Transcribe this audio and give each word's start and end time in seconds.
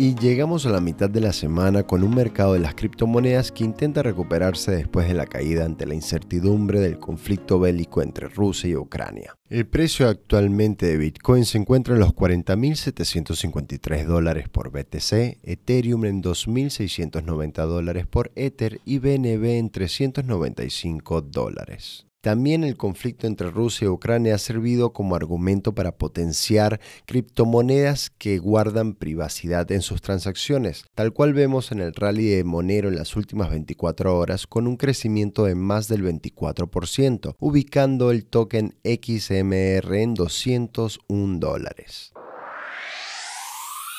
Y 0.00 0.14
llegamos 0.14 0.64
a 0.64 0.70
la 0.70 0.80
mitad 0.80 1.10
de 1.10 1.20
la 1.20 1.32
semana 1.32 1.82
con 1.82 2.04
un 2.04 2.14
mercado 2.14 2.52
de 2.52 2.60
las 2.60 2.76
criptomonedas 2.76 3.50
que 3.50 3.64
intenta 3.64 4.00
recuperarse 4.00 4.70
después 4.70 5.08
de 5.08 5.14
la 5.14 5.26
caída 5.26 5.64
ante 5.64 5.86
la 5.86 5.94
incertidumbre 5.96 6.78
del 6.78 7.00
conflicto 7.00 7.58
bélico 7.58 8.00
entre 8.00 8.28
Rusia 8.28 8.70
y 8.70 8.76
Ucrania. 8.76 9.34
El 9.48 9.66
precio 9.66 10.08
actualmente 10.08 10.86
de 10.86 10.98
Bitcoin 10.98 11.44
se 11.44 11.58
encuentra 11.58 11.94
en 11.94 12.00
los 12.00 12.14
40.753 12.14 14.04
dólares 14.04 14.48
por 14.48 14.70
BTC, 14.70 15.40
Ethereum 15.42 16.04
en 16.04 16.22
2.690 16.22 17.66
dólares 17.66 18.06
por 18.06 18.30
Ether 18.36 18.80
y 18.84 19.00
BNB 19.00 19.44
en 19.58 19.70
395 19.70 21.22
dólares. 21.22 22.07
También 22.28 22.62
el 22.62 22.76
conflicto 22.76 23.26
entre 23.26 23.50
Rusia 23.50 23.86
y 23.86 23.88
Ucrania 23.88 24.34
ha 24.34 24.38
servido 24.38 24.92
como 24.92 25.16
argumento 25.16 25.74
para 25.74 25.96
potenciar 25.96 26.78
criptomonedas 27.06 28.10
que 28.10 28.36
guardan 28.36 28.92
privacidad 28.92 29.72
en 29.72 29.80
sus 29.80 30.02
transacciones, 30.02 30.84
tal 30.94 31.14
cual 31.14 31.32
vemos 31.32 31.72
en 31.72 31.80
el 31.80 31.94
rally 31.94 32.26
de 32.26 32.44
Monero 32.44 32.90
en 32.90 32.96
las 32.96 33.16
últimas 33.16 33.48
24 33.48 34.14
horas 34.14 34.46
con 34.46 34.66
un 34.66 34.76
crecimiento 34.76 35.44
de 35.44 35.54
más 35.54 35.88
del 35.88 36.04
24%, 36.04 37.34
ubicando 37.38 38.10
el 38.10 38.26
token 38.26 38.74
XMR 38.84 39.94
en 39.94 40.12
201 40.12 41.38
dólares. 41.38 42.12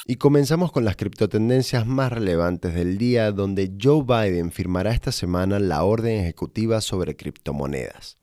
Y 0.05 0.17
comenzamos 0.17 0.71
con 0.71 0.85
las 0.85 0.95
criptotendencias 0.97 1.87
más 1.87 2.11
relevantes 2.11 2.75
del 2.75 2.99
día, 2.99 3.31
donde 3.31 3.73
Joe 3.81 4.03
Biden 4.03 4.51
firmará 4.51 4.91
esta 4.91 5.11
semana 5.11 5.57
la 5.57 5.83
orden 5.83 6.19
ejecutiva 6.19 6.79
sobre 6.81 7.15
criptomonedas. 7.15 8.18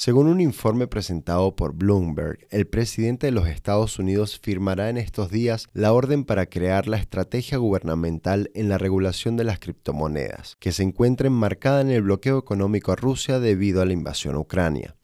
Según 0.00 0.28
un 0.28 0.40
informe 0.40 0.86
presentado 0.86 1.56
por 1.56 1.74
Bloomberg, 1.74 2.46
el 2.50 2.68
presidente 2.68 3.26
de 3.26 3.32
los 3.32 3.48
Estados 3.48 3.98
Unidos 3.98 4.38
firmará 4.40 4.90
en 4.90 4.96
estos 4.96 5.28
días 5.28 5.66
la 5.72 5.92
orden 5.92 6.22
para 6.22 6.46
crear 6.46 6.86
la 6.86 6.98
estrategia 6.98 7.58
gubernamental 7.58 8.48
en 8.54 8.68
la 8.68 8.78
regulación 8.78 9.36
de 9.36 9.42
las 9.42 9.58
criptomonedas, 9.58 10.54
que 10.60 10.70
se 10.70 10.84
encuentra 10.84 11.26
enmarcada 11.26 11.80
en 11.80 11.90
el 11.90 12.02
bloqueo 12.02 12.38
económico 12.38 12.92
a 12.92 12.96
Rusia 12.96 13.40
debido 13.40 13.82
a 13.82 13.86
la 13.86 13.92
invasión 13.92 14.36
a 14.36 14.38
Ucrania. 14.38 14.94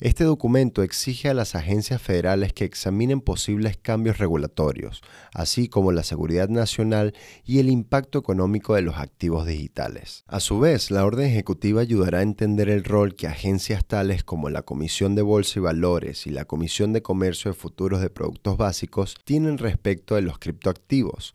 Este 0.00 0.24
documento 0.24 0.82
exige 0.82 1.28
a 1.28 1.34
las 1.34 1.54
agencias 1.54 2.00
federales 2.00 2.54
que 2.54 2.64
examinen 2.64 3.20
posibles 3.20 3.76
cambios 3.76 4.16
regulatorios, 4.16 5.02
así 5.34 5.68
como 5.68 5.92
la 5.92 6.04
seguridad 6.04 6.48
nacional 6.48 7.12
y 7.44 7.58
el 7.58 7.68
impacto 7.68 8.18
económico 8.18 8.74
de 8.74 8.80
los 8.80 8.96
activos 8.96 9.44
digitales. 9.44 10.24
A 10.26 10.40
su 10.40 10.58
vez, 10.58 10.90
la 10.90 11.04
orden 11.04 11.26
ejecutiva 11.26 11.82
ayudará 11.82 12.20
a 12.20 12.22
entender 12.22 12.70
el 12.70 12.82
rol 12.82 13.14
que 13.14 13.26
agencias 13.26 13.84
tales 13.84 14.24
como 14.24 14.48
la 14.48 14.62
Comisión 14.62 15.14
de 15.14 15.20
Bolsa 15.20 15.58
y 15.58 15.62
Valores 15.62 16.26
y 16.26 16.30
la 16.30 16.46
Comisión 16.46 16.94
de 16.94 17.02
Comercio 17.02 17.50
de 17.50 17.58
Futuros 17.58 18.00
de 18.00 18.08
Productos 18.08 18.56
Básicos 18.56 19.16
tienen 19.24 19.58
respecto 19.58 20.14
de 20.14 20.22
los 20.22 20.38
criptoactivos 20.38 21.34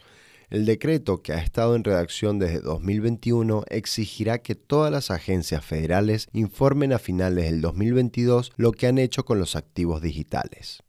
el 0.49 0.65
decreto, 0.65 1.21
que 1.21 1.33
ha 1.33 1.39
estado 1.39 1.75
en 1.75 1.83
redacción 1.83 2.39
desde 2.39 2.61
2021, 2.61 3.63
exigirá 3.69 4.39
que 4.39 4.55
todas 4.55 4.91
las 4.91 5.11
agencias 5.11 5.65
federales 5.65 6.27
informen 6.33 6.93
a 6.93 6.99
finales 6.99 7.45
del 7.45 7.61
2022 7.61 8.51
lo 8.55 8.71
que 8.71 8.87
han 8.87 8.97
hecho 8.97 9.25
con 9.25 9.39
los 9.39 9.55
activos 9.55 10.01
digitales. 10.01 10.83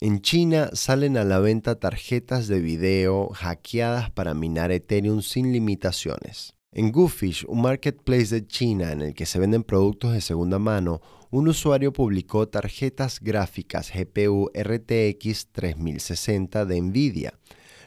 En 0.00 0.20
China 0.20 0.70
salen 0.74 1.16
a 1.16 1.24
la 1.24 1.38
venta 1.38 1.80
tarjetas 1.80 2.48
de 2.48 2.60
video 2.60 3.30
hackeadas 3.30 4.10
para 4.10 4.34
minar 4.34 4.70
Ethereum 4.70 5.22
sin 5.22 5.52
limitaciones. 5.52 6.54
En 6.70 6.92
Goofish, 6.92 7.46
un 7.48 7.62
marketplace 7.62 8.26
de 8.26 8.46
China 8.46 8.92
en 8.92 9.00
el 9.00 9.14
que 9.14 9.24
se 9.24 9.38
venden 9.38 9.64
productos 9.64 10.12
de 10.12 10.20
segunda 10.20 10.58
mano, 10.58 11.00
un 11.30 11.48
usuario 11.48 11.94
publicó 11.94 12.46
tarjetas 12.46 13.20
gráficas 13.20 13.90
GPU 13.90 14.50
RTX 14.54 15.48
3060 15.52 16.66
de 16.66 16.80
Nvidia 16.82 17.32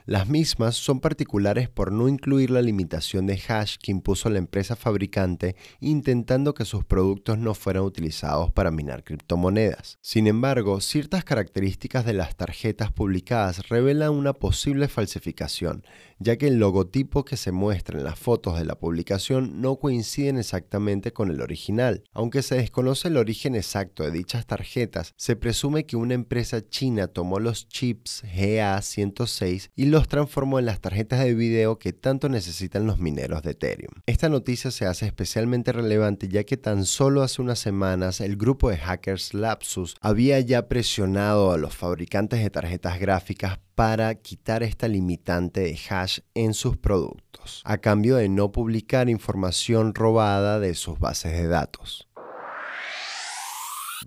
las 0.10 0.28
mismas 0.28 0.76
son 0.76 1.02
particulares 1.02 1.70
por 1.70 1.92
no 1.92 2.08
incluir 2.08 2.50
la 2.50 2.64
limitación 2.64 3.28
de 3.28 3.40
hash 3.48 3.76
que 3.78 3.92
impuso 3.92 4.28
la 4.32 4.40
empresa 4.40 4.76
fabricante 4.76 5.56
intentando 5.82 6.56
que 6.56 6.66
sus 6.66 6.84
productos 6.84 7.38
no 7.38 7.54
fueran 7.54 7.84
utilizados 7.84 8.52
para 8.52 8.72
minar 8.72 9.04
criptomonedas. 9.04 10.00
Sin 10.02 10.26
embargo, 10.26 10.82
ciertas 10.82 11.24
características 11.24 12.06
de 12.06 12.14
las 12.14 12.36
tarjetas 12.36 12.92
publicadas 12.92 13.70
revelan 13.70 14.10
una 14.10 14.34
posible 14.34 14.88
falsificación, 14.88 15.84
ya 16.18 16.38
que 16.38 16.48
el 16.48 16.58
logotipo 16.58 17.24
que 17.24 17.38
se 17.38 17.52
muestra 17.52 18.00
en 18.00 18.04
las 18.04 18.18
fotos 18.18 18.58
de 18.58 18.66
la 18.66 18.80
publicación 18.80 19.62
no 19.62 19.76
coinciden 19.76 20.40
exactamente 20.40 21.14
con 21.14 21.30
el 21.30 21.40
original. 21.40 22.04
Aunque 22.14 22.42
se 22.42 22.56
desconoce 22.56 23.10
el 23.10 23.18
origen 23.18 23.54
exacto 23.54 24.02
de 24.02 24.10
dichas 24.10 24.48
tarjetas, 24.48 25.14
se 25.18 25.36
presume 25.36 25.86
que 25.86 25.98
una 25.98 26.16
empresa 26.16 26.68
china 26.68 27.10
tomó 27.10 27.40
los 27.40 27.68
chips 27.68 28.24
GA106 28.24 29.70
y 29.76 29.86
los 29.86 29.99
transformó 30.08 30.60
en 30.60 30.66
las 30.66 30.80
tarjetas 30.80 31.20
de 31.20 31.34
video 31.34 31.80
que 31.80 31.94
tanto 31.94 32.30
necesitan 32.30 32.88
los 32.88 33.00
mineros 33.00 33.44
de 33.44 33.52
Ethereum. 33.52 33.94
Esta 34.06 34.30
noticia 34.30 34.72
se 34.72 34.86
hace 34.86 35.06
especialmente 35.06 35.72
relevante 35.72 36.28
ya 36.28 36.44
que 36.44 36.58
tan 36.58 36.86
solo 36.86 37.22
hace 37.22 37.42
unas 37.42 37.60
semanas 37.60 38.22
el 38.22 38.38
grupo 38.38 38.70
de 38.70 38.78
hackers 38.78 39.34
Lapsus 39.34 39.96
había 40.02 40.40
ya 40.40 40.68
presionado 40.68 41.52
a 41.52 41.58
los 41.58 41.76
fabricantes 41.76 42.42
de 42.42 42.50
tarjetas 42.50 43.00
gráficas 43.00 43.60
para 43.76 44.14
quitar 44.16 44.62
esta 44.62 44.90
limitante 44.90 45.62
de 45.62 45.80
hash 45.90 46.20
en 46.34 46.54
sus 46.54 46.76
productos, 46.76 47.62
a 47.64 47.78
cambio 47.78 48.18
de 48.18 48.28
no 48.28 48.52
publicar 48.52 49.08
información 49.08 49.96
robada 49.96 50.60
de 50.60 50.76
sus 50.76 51.00
bases 51.00 51.32
de 51.32 51.48
datos. 51.48 52.09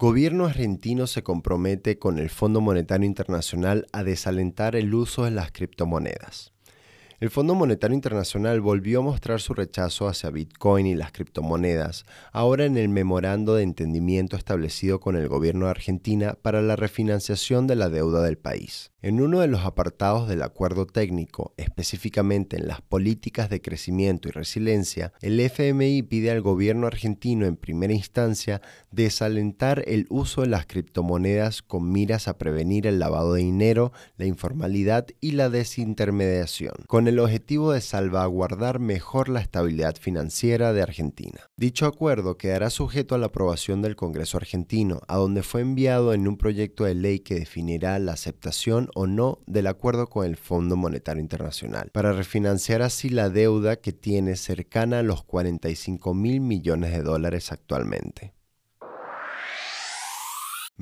Gobierno 0.02 0.46
argentino 0.46 1.06
se 1.06 1.22
compromete 1.22 2.00
con 2.00 2.18
el 2.18 2.28
Fondo 2.28 2.60
Monetario 2.60 3.06
Internacional 3.06 3.86
a 3.92 4.02
desalentar 4.02 4.74
el 4.74 4.92
uso 4.92 5.22
de 5.22 5.30
las 5.30 5.52
criptomonedas. 5.52 6.51
El 7.22 7.30
Fondo 7.30 7.54
Monetario 7.54 7.94
Internacional 7.94 8.60
volvió 8.60 8.98
a 8.98 9.02
mostrar 9.02 9.40
su 9.40 9.54
rechazo 9.54 10.08
hacia 10.08 10.30
Bitcoin 10.30 10.86
y 10.86 10.96
las 10.96 11.12
criptomonedas, 11.12 12.04
ahora 12.32 12.64
en 12.64 12.76
el 12.76 12.88
memorando 12.88 13.54
de 13.54 13.62
entendimiento 13.62 14.36
establecido 14.36 14.98
con 14.98 15.14
el 15.14 15.28
gobierno 15.28 15.66
de 15.66 15.70
Argentina 15.70 16.36
para 16.42 16.62
la 16.62 16.74
refinanciación 16.74 17.68
de 17.68 17.76
la 17.76 17.90
deuda 17.90 18.24
del 18.24 18.38
país. 18.38 18.90
En 19.02 19.20
uno 19.20 19.40
de 19.40 19.48
los 19.48 19.64
apartados 19.64 20.28
del 20.28 20.42
acuerdo 20.42 20.86
técnico, 20.86 21.54
específicamente 21.56 22.56
en 22.56 22.68
las 22.68 22.82
políticas 22.82 23.50
de 23.50 23.60
crecimiento 23.60 24.28
y 24.28 24.30
resiliencia, 24.30 25.12
el 25.20 25.40
FMI 25.40 26.02
pide 26.02 26.30
al 26.30 26.40
gobierno 26.40 26.86
argentino 26.86 27.46
en 27.46 27.56
primera 27.56 27.92
instancia 27.92 28.62
desalentar 28.92 29.82
el 29.88 30.06
uso 30.08 30.42
de 30.42 30.48
las 30.48 30.66
criptomonedas 30.66 31.62
con 31.62 31.90
miras 31.90 32.28
a 32.28 32.38
prevenir 32.38 32.86
el 32.86 33.00
lavado 33.00 33.34
de 33.34 33.42
dinero, 33.42 33.92
la 34.16 34.26
informalidad 34.26 35.06
y 35.20 35.32
la 35.32 35.50
desintermediación, 35.50 36.74
objetivo 37.18 37.72
de 37.72 37.80
salvaguardar 37.80 38.78
mejor 38.78 39.28
la 39.28 39.40
estabilidad 39.40 39.96
financiera 39.96 40.72
de 40.72 40.82
Argentina. 40.82 41.40
Dicho 41.56 41.86
acuerdo 41.86 42.36
quedará 42.36 42.70
sujeto 42.70 43.14
a 43.14 43.18
la 43.18 43.26
aprobación 43.26 43.82
del 43.82 43.96
Congreso 43.96 44.36
argentino, 44.36 45.00
a 45.08 45.16
donde 45.16 45.42
fue 45.42 45.60
enviado 45.60 46.12
en 46.14 46.28
un 46.28 46.36
proyecto 46.36 46.84
de 46.84 46.94
ley 46.94 47.20
que 47.20 47.34
definirá 47.34 47.98
la 47.98 48.12
aceptación 48.12 48.88
o 48.94 49.06
no 49.06 49.38
del 49.46 49.66
acuerdo 49.66 50.08
con 50.08 50.26
el 50.26 50.36
Fondo 50.36 50.76
Monetario 50.76 51.20
Internacional, 51.22 51.90
para 51.92 52.12
refinanciar 52.12 52.82
así 52.82 53.08
la 53.08 53.28
deuda 53.28 53.76
que 53.76 53.92
tiene 53.92 54.36
cercana 54.36 55.00
a 55.00 55.02
los 55.02 55.24
45 55.24 56.14
mil 56.14 56.40
millones 56.40 56.92
de 56.92 57.02
dólares 57.02 57.52
actualmente. 57.52 58.34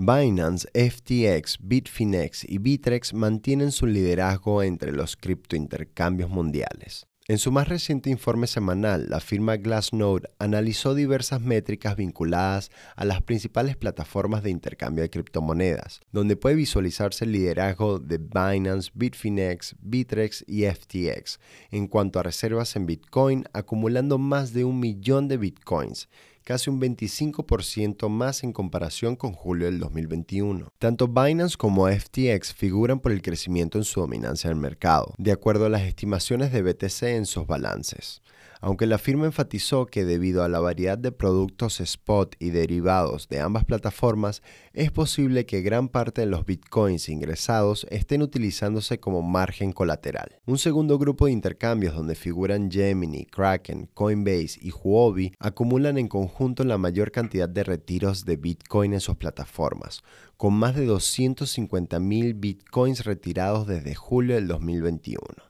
Binance, 0.02 0.66
FTX, 0.72 1.58
Bitfinex 1.60 2.44
y 2.48 2.56
Bitrex 2.56 3.12
mantienen 3.12 3.70
su 3.70 3.86
liderazgo 3.86 4.62
entre 4.62 4.92
los 4.92 5.14
criptointercambios 5.14 6.30
mundiales. 6.30 7.06
En 7.28 7.36
su 7.36 7.52
más 7.52 7.68
reciente 7.68 8.08
informe 8.08 8.46
semanal, 8.46 9.10
la 9.10 9.20
firma 9.20 9.58
Glassnode 9.58 10.30
analizó 10.38 10.94
diversas 10.94 11.42
métricas 11.42 11.96
vinculadas 11.96 12.70
a 12.96 13.04
las 13.04 13.20
principales 13.22 13.76
plataformas 13.76 14.42
de 14.42 14.48
intercambio 14.48 15.02
de 15.02 15.10
criptomonedas, 15.10 16.00
donde 16.12 16.34
puede 16.34 16.56
visualizarse 16.56 17.26
el 17.26 17.32
liderazgo 17.32 17.98
de 17.98 18.16
Binance, 18.16 18.90
Bitfinex, 18.94 19.76
Bitrex 19.80 20.46
y 20.48 20.64
FTX 20.64 21.38
en 21.70 21.88
cuanto 21.88 22.18
a 22.18 22.22
reservas 22.22 22.74
en 22.74 22.86
Bitcoin, 22.86 23.44
acumulando 23.52 24.16
más 24.16 24.54
de 24.54 24.64
un 24.64 24.80
millón 24.80 25.28
de 25.28 25.36
Bitcoins, 25.36 26.08
casi 26.44 26.70
un 26.70 26.80
25% 26.80 28.08
más 28.08 28.42
en 28.42 28.52
comparación 28.52 29.16
con 29.16 29.32
julio 29.32 29.66
del 29.66 29.78
2021. 29.78 30.68
Tanto 30.78 31.08
Binance 31.08 31.56
como 31.56 31.88
FTX 31.88 32.54
figuran 32.54 33.00
por 33.00 33.12
el 33.12 33.22
crecimiento 33.22 33.78
en 33.78 33.84
su 33.84 34.00
dominancia 34.00 34.48
en 34.48 34.56
el 34.56 34.60
mercado, 34.60 35.14
de 35.18 35.32
acuerdo 35.32 35.66
a 35.66 35.70
las 35.70 35.82
estimaciones 35.82 36.52
de 36.52 36.62
BTC 36.62 37.02
en 37.02 37.26
sus 37.26 37.46
balances. 37.46 38.22
Aunque 38.60 38.86
la 38.86 38.98
firma 38.98 39.26
enfatizó 39.26 39.86
que 39.86 40.04
debido 40.04 40.44
a 40.44 40.48
la 40.48 40.60
variedad 40.60 40.98
de 40.98 41.12
productos 41.12 41.80
spot 41.80 42.36
y 42.38 42.50
derivados 42.50 43.28
de 43.28 43.40
ambas 43.40 43.64
plataformas, 43.64 44.42
es 44.72 44.90
posible 44.90 45.46
que 45.46 45.62
gran 45.62 45.88
parte 45.88 46.20
de 46.20 46.26
los 46.26 46.44
bitcoins 46.44 47.08
ingresados 47.08 47.86
estén 47.90 48.22
utilizándose 48.22 49.00
como 49.00 49.22
margen 49.22 49.72
colateral. 49.72 50.36
Un 50.46 50.58
segundo 50.58 50.98
grupo 50.98 51.26
de 51.26 51.32
intercambios 51.32 51.94
donde 51.94 52.14
figuran 52.14 52.70
Gemini, 52.70 53.24
Kraken, 53.26 53.88
Coinbase 53.94 54.58
y 54.60 54.70
Huobi 54.70 55.32
acumulan 55.38 55.98
en 55.98 56.08
conjunto 56.08 56.64
la 56.64 56.78
mayor 56.78 57.10
cantidad 57.10 57.48
de 57.48 57.64
retiros 57.64 58.24
de 58.24 58.36
bitcoin 58.36 58.94
en 58.94 59.00
sus 59.00 59.16
plataformas, 59.16 60.02
con 60.36 60.54
más 60.54 60.74
de 60.74 60.88
250.000 60.88 62.34
bitcoins 62.38 63.04
retirados 63.04 63.66
desde 63.66 63.94
julio 63.94 64.36
del 64.36 64.48
2021. 64.48 65.49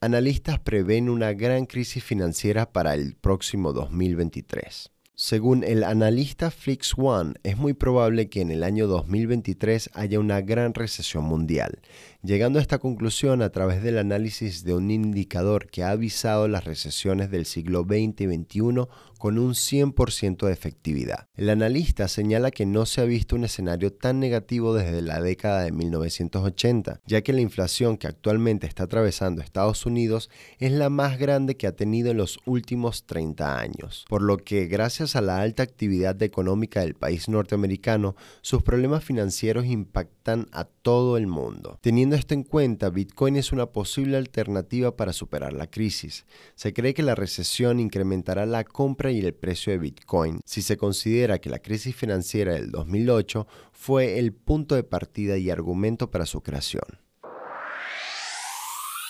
Analistas 0.00 0.60
prevén 0.60 1.08
una 1.08 1.32
gran 1.32 1.66
crisis 1.66 2.04
financiera 2.04 2.70
para 2.70 2.94
el 2.94 3.16
próximo 3.16 3.72
2023. 3.72 4.92
Según 5.16 5.64
el 5.64 5.82
analista 5.82 6.52
Flix 6.52 6.94
One, 6.96 7.34
es 7.42 7.56
muy 7.56 7.72
probable 7.72 8.28
que 8.28 8.40
en 8.40 8.52
el 8.52 8.62
año 8.62 8.86
2023 8.86 9.90
haya 9.94 10.20
una 10.20 10.40
gran 10.40 10.74
recesión 10.74 11.24
mundial, 11.24 11.80
llegando 12.22 12.60
a 12.60 12.62
esta 12.62 12.78
conclusión 12.78 13.42
a 13.42 13.50
través 13.50 13.82
del 13.82 13.98
análisis 13.98 14.62
de 14.62 14.74
un 14.74 14.92
indicador 14.92 15.66
que 15.66 15.82
ha 15.82 15.90
avisado 15.90 16.46
las 16.46 16.64
recesiones 16.64 17.32
del 17.32 17.44
siglo 17.44 17.82
XX 17.82 18.20
y 18.20 18.26
XXI 18.26 18.86
con 19.18 19.38
un 19.38 19.52
100% 19.52 20.46
de 20.46 20.52
efectividad. 20.52 21.26
El 21.34 21.50
analista 21.50 22.08
señala 22.08 22.50
que 22.50 22.66
no 22.66 22.86
se 22.86 23.00
ha 23.00 23.04
visto 23.04 23.36
un 23.36 23.44
escenario 23.44 23.92
tan 23.92 24.20
negativo 24.20 24.74
desde 24.74 25.02
la 25.02 25.20
década 25.20 25.62
de 25.62 25.72
1980, 25.72 27.00
ya 27.06 27.22
que 27.22 27.32
la 27.32 27.40
inflación 27.40 27.98
que 27.98 28.06
actualmente 28.06 28.66
está 28.66 28.84
atravesando 28.84 29.42
Estados 29.42 29.84
Unidos 29.86 30.30
es 30.58 30.72
la 30.72 30.88
más 30.88 31.18
grande 31.18 31.56
que 31.56 31.66
ha 31.66 31.76
tenido 31.76 32.10
en 32.10 32.16
los 32.16 32.38
últimos 32.46 33.06
30 33.06 33.58
años, 33.58 34.04
por 34.08 34.22
lo 34.22 34.38
que 34.38 34.66
gracias 34.66 35.16
a 35.16 35.20
la 35.20 35.40
alta 35.40 35.62
actividad 35.62 36.22
económica 36.22 36.80
del 36.80 36.94
país 36.94 37.28
norteamericano, 37.28 38.14
sus 38.40 38.62
problemas 38.62 39.04
financieros 39.04 39.66
impactan 39.66 40.46
a 40.52 40.64
todo 40.64 41.16
el 41.16 41.26
mundo. 41.26 41.78
Teniendo 41.80 42.16
esto 42.16 42.34
en 42.34 42.44
cuenta, 42.44 42.90
Bitcoin 42.90 43.36
es 43.36 43.52
una 43.52 43.66
posible 43.66 44.16
alternativa 44.16 44.96
para 44.96 45.12
superar 45.12 45.52
la 45.52 45.68
crisis. 45.68 46.26
Se 46.54 46.72
cree 46.72 46.94
que 46.94 47.02
la 47.02 47.14
recesión 47.14 47.80
incrementará 47.80 48.46
la 48.46 48.64
compra 48.64 49.07
y 49.10 49.20
el 49.20 49.34
precio 49.34 49.72
de 49.72 49.78
Bitcoin 49.78 50.40
si 50.44 50.62
se 50.62 50.76
considera 50.76 51.38
que 51.38 51.50
la 51.50 51.58
crisis 51.58 51.94
financiera 51.94 52.54
del 52.54 52.70
2008 52.70 53.46
fue 53.72 54.18
el 54.18 54.32
punto 54.32 54.74
de 54.74 54.84
partida 54.84 55.38
y 55.38 55.50
argumento 55.50 56.10
para 56.10 56.26
su 56.26 56.40
creación. 56.42 56.84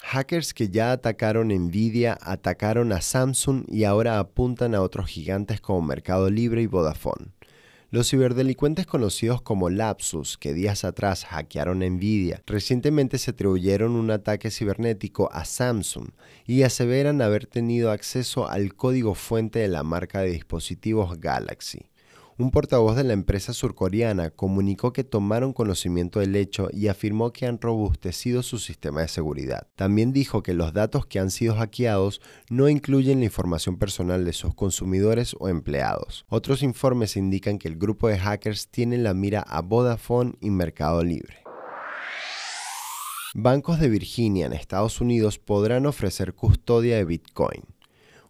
Hackers 0.05 0.55
que 0.55 0.71
ya 0.71 0.93
atacaron 0.93 1.49
Nvidia 1.49 2.17
atacaron 2.23 2.93
a 2.93 3.03
Samsung 3.03 3.65
y 3.69 3.85
ahora 3.85 4.19
apuntan 4.19 4.75
a 4.75 4.81
otros 4.81 5.07
gigantes 5.07 5.61
como 5.61 5.83
Mercado 5.83 6.31
Libre 6.31 6.63
y 6.63 6.67
Vodafone. 6.67 7.38
Los 7.91 8.11
ciberdelincuentes 8.11 8.85
conocidos 8.85 9.41
como 9.41 9.71
Lapsus, 9.71 10.37
que 10.37 10.53
días 10.53 10.85
atrás 10.85 11.25
hackearon 11.25 11.79
Nvidia, 11.79 12.43
recientemente 12.45 13.17
se 13.17 13.31
atribuyeron 13.31 13.93
un 13.93 14.11
ataque 14.11 14.51
cibernético 14.51 15.31
a 15.33 15.47
Samsung 15.47 16.11
y 16.45 16.65
aseveran 16.65 17.23
haber 17.23 17.47
tenido 17.47 17.91
acceso 17.91 18.47
al 18.47 18.75
código 18.75 19.15
fuente 19.15 19.61
de 19.61 19.69
la 19.69 19.85
marca 19.85 20.21
de 20.21 20.33
dispositivos 20.33 21.19
Galaxy. 21.19 21.89
Un 22.41 22.53
portavoz 22.53 22.95
de 22.95 23.03
la 23.03 23.15
empresa 23.15 23.53
surcoreana 23.53 24.31
comunicó 24.31 24.93
que 24.93 25.03
tomaron 25.03 25.53
conocimiento 25.53 26.21
del 26.21 26.37
hecho 26.37 26.69
y 26.73 26.87
afirmó 26.87 27.33
que 27.33 27.47
han 27.47 27.61
robustecido 27.61 28.45
su 28.45 28.59
sistema 28.61 29.01
de 29.01 29.09
seguridad. 29.09 29.67
También 29.75 30.13
dijo 30.13 30.45
que 30.45 30.55
los 30.55 30.73
datos 30.73 31.05
que 31.05 31.19
han 31.19 31.33
sido 31.33 31.57
hackeados 31.57 32.21
no 32.49 32.69
incluyen 32.69 33.19
la 33.19 33.25
información 33.25 33.77
personal 33.77 34.25
de 34.25 34.33
sus 34.33 34.55
consumidores 34.55 35.35
o 35.41 35.49
empleados. 35.49 36.27
Otros 36.29 36.63
informes 36.63 37.17
indican 37.17 37.59
que 37.59 37.67
el 37.67 37.77
grupo 37.77 38.07
de 38.07 38.21
hackers 38.21 38.69
tiene 38.69 38.99
la 38.99 39.15
mira 39.15 39.41
a 39.41 39.61
Vodafone 39.61 40.35
y 40.41 40.51
Mercado 40.51 41.03
Libre. 41.03 41.39
Bancos 43.35 43.81
de 43.81 43.89
Virginia 43.89 44.47
en 44.47 44.53
Estados 44.53 45.01
Unidos 45.01 45.41
podrán 45.41 45.87
ofrecer 45.87 46.35
custodia 46.35 46.99
de 46.99 47.05
Bitcoin. 47.05 47.65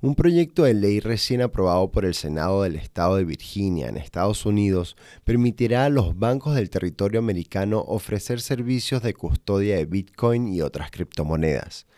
Un 0.01 0.15
proyecto 0.15 0.63
de 0.63 0.75
ley 0.75 1.01
recién 1.01 1.43
aprobado 1.43 1.91
por 1.91 2.05
el 2.05 2.15
Senado 2.15 2.63
del 2.63 2.77
Estado 2.77 3.17
de 3.17 3.25
Virginia 3.25 3.89
en 3.89 3.97
Estados 3.97 4.47
Unidos 4.47 4.97
permitirá 5.25 5.87
a 5.87 5.89
los 5.89 6.17
bancos 6.17 6.55
del 6.55 6.71
territorio 6.71 7.19
americano 7.19 7.81
ofrecer 7.81 8.41
servicios 8.41 9.03
de 9.03 9.15
custodia 9.15 9.75
de 9.75 9.87
Bitcoin 9.87 10.47
y 10.55 10.63
otras 10.63 10.93
criptomonedas. 10.93 11.89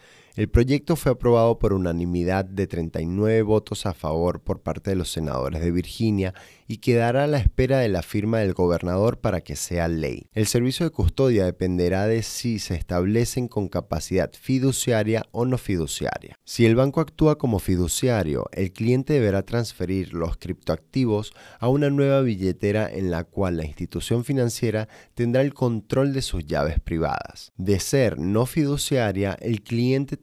El 0.41 0.49
proyecto 0.49 0.97
fue 0.97 1.13
aprobado 1.13 1.59
por 1.59 1.75
unanimidad 1.75 2.47
de 2.47 2.67
39 2.67 3.43
votos 3.43 3.85
a 3.85 3.93
favor 3.93 4.41
por 4.41 4.63
parte 4.63 4.89
de 4.89 4.97
los 4.97 5.13
senadores 5.13 5.61
de 5.61 5.71
Virginia 5.71 6.33
y 6.67 6.79
quedará 6.79 7.25
a 7.25 7.27
la 7.27 7.37
espera 7.37 7.81
de 7.81 7.91
la 7.91 8.01
firma 8.01 8.39
del 8.39 8.55
gobernador 8.55 9.19
para 9.19 9.43
que 9.43 9.55
sea 9.55 9.87
ley. 9.87 10.31
El 10.33 10.47
servicio 10.47 10.87
de 10.87 10.93
custodia 10.93 11.45
dependerá 11.45 12.07
de 12.07 12.23
si 12.23 12.59
se 12.59 12.75
establecen 12.75 13.49
con 13.49 13.69
capacidad 13.69 14.31
fiduciaria 14.33 15.27
o 15.31 15.45
no 15.45 15.59
fiduciaria. 15.59 16.39
Si 16.45 16.65
el 16.65 16.75
banco 16.75 17.03
actúa 17.03 17.37
como 17.37 17.59
fiduciario, 17.59 18.47
el 18.53 18.73
cliente 18.73 19.13
deberá 19.13 19.43
transferir 19.43 20.15
los 20.15 20.39
criptoactivos 20.39 21.35
a 21.59 21.69
una 21.69 21.91
nueva 21.91 22.23
billetera 22.23 22.89
en 22.91 23.11
la 23.11 23.25
cual 23.25 23.59
la 23.59 23.67
institución 23.67 24.25
financiera 24.25 24.89
tendrá 25.13 25.43
el 25.43 25.53
control 25.53 26.15
de 26.15 26.23
sus 26.23 26.47
llaves 26.47 26.81
privadas. 26.81 27.53
De 27.59 27.79
ser 27.79 28.19
no 28.19 28.47
fiduciaria, 28.47 29.37
el 29.43 29.61
cliente 29.63 30.17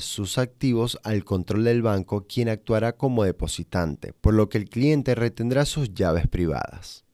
sus 0.00 0.38
activos 0.38 0.98
al 1.02 1.24
control 1.24 1.64
del 1.64 1.82
banco 1.82 2.26
quien 2.26 2.48
actuará 2.48 2.96
como 2.96 3.24
depositante, 3.24 4.12
por 4.12 4.34
lo 4.34 4.48
que 4.48 4.58
el 4.58 4.68
cliente 4.68 5.14
retendrá 5.14 5.64
sus 5.64 5.92
llaves 5.94 6.28
privadas. 6.28 7.04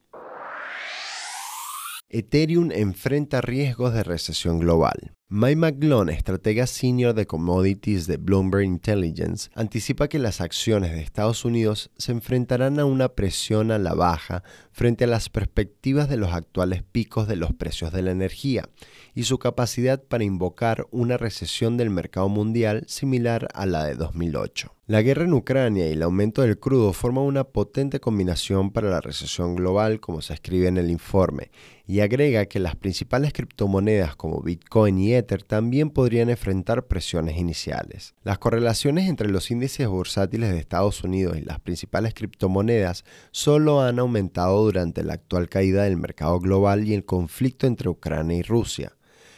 Ethereum 2.09 2.71
enfrenta 2.71 3.41
riesgos 3.41 3.93
de 3.93 4.03
recesión 4.03 4.59
global. 4.59 5.13
Mike 5.33 5.55
McGlone, 5.55 6.11
estratega 6.11 6.67
senior 6.67 7.13
de 7.13 7.25
commodities 7.25 8.05
de 8.05 8.17
Bloomberg 8.17 8.65
Intelligence, 8.65 9.49
anticipa 9.55 10.09
que 10.09 10.19
las 10.19 10.41
acciones 10.41 10.91
de 10.91 10.99
Estados 10.99 11.45
Unidos 11.45 11.89
se 11.97 12.11
enfrentarán 12.11 12.81
a 12.81 12.85
una 12.85 13.07
presión 13.07 13.71
a 13.71 13.77
la 13.77 13.93
baja 13.93 14.43
frente 14.73 15.05
a 15.05 15.07
las 15.07 15.29
perspectivas 15.29 16.09
de 16.09 16.17
los 16.17 16.33
actuales 16.33 16.83
picos 16.83 17.29
de 17.29 17.37
los 17.37 17.53
precios 17.53 17.93
de 17.93 18.01
la 18.01 18.11
energía 18.11 18.67
y 19.15 19.23
su 19.23 19.39
capacidad 19.39 20.03
para 20.03 20.25
invocar 20.25 20.85
una 20.91 21.15
recesión 21.15 21.77
del 21.77 21.91
mercado 21.91 22.27
mundial 22.27 22.83
similar 22.87 23.47
a 23.53 23.65
la 23.65 23.85
de 23.85 23.95
2008. 23.95 24.75
La 24.87 25.01
guerra 25.01 25.23
en 25.23 25.33
Ucrania 25.33 25.87
y 25.87 25.93
el 25.93 26.03
aumento 26.03 26.41
del 26.41 26.59
crudo 26.59 26.91
forman 26.91 27.23
una 27.23 27.45
potente 27.45 28.01
combinación 28.01 28.71
para 28.71 28.89
la 28.89 28.99
recesión 28.99 29.55
global, 29.55 30.01
como 30.01 30.21
se 30.21 30.33
escribe 30.33 30.67
en 30.67 30.75
el 30.75 30.91
informe, 30.91 31.49
y 31.87 32.01
agrega 32.01 32.45
que 32.47 32.59
las 32.59 32.75
principales 32.75 33.31
criptomonedas 33.31 34.17
como 34.17 34.41
Bitcoin 34.41 34.97
y 34.97 35.13
También 35.23 35.89
podrían 35.89 36.29
enfrentar 36.29 36.87
presiones 36.87 37.37
iniciales. 37.37 38.15
Las 38.23 38.39
correlaciones 38.39 39.09
entre 39.09 39.29
los 39.29 39.51
índices 39.51 39.87
bursátiles 39.87 40.51
de 40.51 40.59
Estados 40.59 41.03
Unidos 41.03 41.37
y 41.37 41.41
las 41.41 41.59
principales 41.59 42.13
criptomonedas 42.13 43.03
solo 43.31 43.81
han 43.81 43.99
aumentado 43.99 44.63
durante 44.63 45.03
la 45.03 45.13
actual 45.13 45.49
caída 45.49 45.83
del 45.83 45.97
mercado 45.97 46.39
global 46.39 46.87
y 46.87 46.93
el 46.93 47.05
conflicto 47.05 47.67
entre 47.67 47.89
Ucrania 47.89 48.37
y 48.37 48.41
Rusia. 48.41 48.93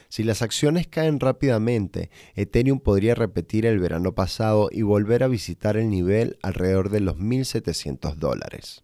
Si 0.09 0.21
las 0.21 0.43
acciones 0.43 0.87
caen 0.87 1.19
rápidamente, 1.19 2.11
Ethereum 2.35 2.79
podría 2.79 3.15
repetir 3.15 3.65
el 3.65 3.79
verano 3.79 4.13
pasado 4.13 4.69
y 4.71 4.83
volver 4.83 5.23
a 5.23 5.27
visitar 5.27 5.75
el 5.75 5.89
nivel 5.89 6.37
alrededor 6.43 6.89
de 6.91 6.99
los 6.99 7.17
1.700 7.17 8.13
dólares. 8.17 8.82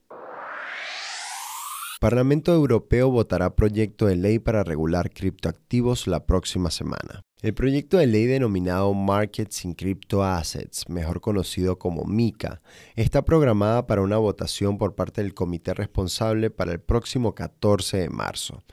Parlamento 2.00 2.54
Europeo 2.54 3.12
votará 3.12 3.58
proyecto 3.58 4.06
de 4.06 4.16
ley 4.16 4.40
para 4.40 4.64
regular 4.64 5.10
criptoactivos 5.10 6.08
la 6.08 6.26
próxima 6.26 6.72
semana. 6.72 7.24
El 7.42 7.54
proyecto 7.54 7.98
de 7.98 8.08
ley 8.08 8.26
denominado 8.26 8.94
Markets 8.94 9.66
in 9.66 9.74
Crypto 9.74 10.24
Assets, 10.24 10.88
mejor 10.88 11.20
conocido 11.20 11.78
como 11.78 12.06
MICA, 12.06 12.62
está 12.96 13.26
programada 13.26 13.86
para 13.86 14.02
una 14.02 14.18
votación 14.18 14.78
por 14.78 14.96
parte 14.96 15.22
del 15.22 15.34
comité 15.34 15.74
responsable 15.74 16.50
para 16.50 16.72
el 16.72 16.80
próximo 16.80 17.36
14 17.36 17.98
de 17.98 18.10
marzo. 18.10 18.64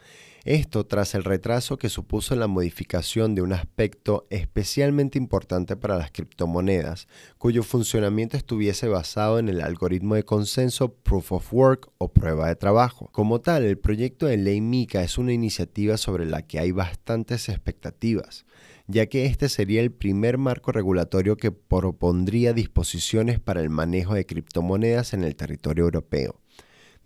Esto 0.46 0.86
tras 0.86 1.16
el 1.16 1.24
retraso 1.24 1.76
que 1.76 1.88
supuso 1.88 2.36
la 2.36 2.46
modificación 2.46 3.34
de 3.34 3.42
un 3.42 3.52
aspecto 3.52 4.28
especialmente 4.30 5.18
importante 5.18 5.74
para 5.74 5.96
las 5.96 6.12
criptomonedas, 6.12 7.08
cuyo 7.36 7.64
funcionamiento 7.64 8.36
estuviese 8.36 8.86
basado 8.86 9.40
en 9.40 9.48
el 9.48 9.60
algoritmo 9.60 10.14
de 10.14 10.22
consenso 10.22 10.94
Proof 10.94 11.32
of 11.32 11.52
Work 11.52 11.88
o 11.98 12.12
prueba 12.12 12.46
de 12.46 12.54
trabajo. 12.54 13.08
Como 13.10 13.40
tal, 13.40 13.64
el 13.64 13.76
proyecto 13.76 14.26
de 14.26 14.36
ley 14.36 14.60
MICA 14.60 15.02
es 15.02 15.18
una 15.18 15.32
iniciativa 15.32 15.96
sobre 15.96 16.26
la 16.26 16.42
que 16.42 16.60
hay 16.60 16.70
bastantes 16.70 17.48
expectativas 17.48 18.46
ya 18.88 19.06
que 19.06 19.26
este 19.26 19.48
sería 19.48 19.80
el 19.80 19.90
primer 19.90 20.38
marco 20.38 20.70
regulatorio 20.70 21.36
que 21.36 21.50
propondría 21.50 22.52
disposiciones 22.52 23.40
para 23.40 23.60
el 23.60 23.68
manejo 23.68 24.14
de 24.14 24.26
criptomonedas 24.26 25.12
en 25.12 25.24
el 25.24 25.34
territorio 25.34 25.86
europeo. 25.86 26.40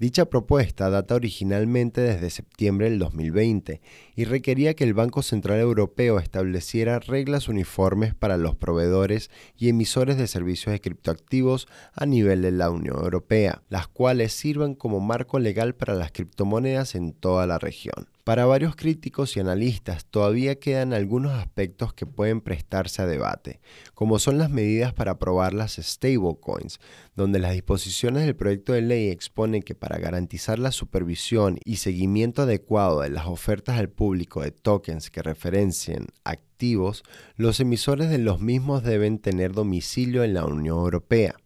Dicha 0.00 0.24
propuesta 0.24 0.88
data 0.88 1.14
originalmente 1.14 2.00
desde 2.00 2.30
septiembre 2.30 2.88
del 2.88 2.98
2020 2.98 3.82
y 4.16 4.24
requería 4.24 4.72
que 4.72 4.84
el 4.84 4.94
Banco 4.94 5.20
Central 5.20 5.60
Europeo 5.60 6.18
estableciera 6.18 7.00
reglas 7.00 7.48
uniformes 7.48 8.14
para 8.14 8.38
los 8.38 8.54
proveedores 8.56 9.30
y 9.58 9.68
emisores 9.68 10.16
de 10.16 10.26
servicios 10.26 10.72
de 10.72 10.80
criptoactivos 10.80 11.68
a 11.92 12.06
nivel 12.06 12.40
de 12.40 12.50
la 12.50 12.70
Unión 12.70 12.96
Europea, 12.96 13.60
las 13.68 13.88
cuales 13.88 14.32
sirvan 14.32 14.74
como 14.74 15.00
marco 15.00 15.38
legal 15.38 15.74
para 15.74 15.92
las 15.92 16.12
criptomonedas 16.12 16.94
en 16.94 17.12
toda 17.12 17.46
la 17.46 17.58
región. 17.58 18.06
Para 18.24 18.44
varios 18.44 18.76
críticos 18.76 19.36
y 19.36 19.40
analistas 19.40 20.04
todavía 20.04 20.58
quedan 20.58 20.92
algunos 20.92 21.32
aspectos 21.32 21.94
que 21.94 22.04
pueden 22.04 22.42
prestarse 22.42 23.00
a 23.00 23.06
debate, 23.06 23.60
como 23.94 24.18
son 24.18 24.36
las 24.36 24.50
medidas 24.50 24.92
para 24.92 25.12
aprobar 25.12 25.54
las 25.54 25.76
stablecoins, 25.76 26.80
donde 27.16 27.38
las 27.38 27.52
disposiciones 27.52 28.26
del 28.26 28.36
proyecto 28.36 28.74
de 28.74 28.82
ley 28.82 29.08
exponen 29.08 29.62
que 29.62 29.74
para 29.74 29.98
garantizar 29.98 30.58
la 30.58 30.70
supervisión 30.70 31.58
y 31.64 31.76
seguimiento 31.76 32.42
adecuado 32.42 33.00
de 33.00 33.08
las 33.08 33.26
ofertas 33.26 33.78
al 33.78 33.88
público 33.88 34.42
de 34.42 34.50
tokens 34.50 35.10
que 35.10 35.22
referencien 35.22 36.08
activos, 36.22 37.02
los 37.36 37.58
emisores 37.58 38.10
de 38.10 38.18
los 38.18 38.40
mismos 38.40 38.82
deben 38.82 39.18
tener 39.18 39.52
domicilio 39.52 40.24
en 40.24 40.34
la 40.34 40.44
Unión 40.44 40.76
Europea. 40.76 41.39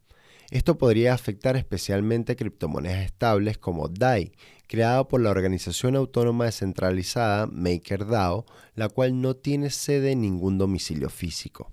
Esto 0.55 0.79
podría 0.79 1.15
afectar 1.15 1.57
especialmente 1.57 2.37
criptomonedas 2.37 3.07
estables 3.07 3.59
como 3.59 3.89
DAI, 3.89 4.31
creado 4.69 5.09
por 5.09 5.21
la 5.21 5.31
organización 5.31 5.97
autónoma 5.97 6.45
descentralizada 6.45 7.49
MakerDAO, 7.49 8.47
la 8.77 8.89
cual 8.89 9.21
no 9.21 9.35
tiene 9.35 9.71
sede 9.71 10.13
en 10.13 10.21
ningún 10.21 10.57
domicilio 10.57 11.11
físico. 11.11 11.73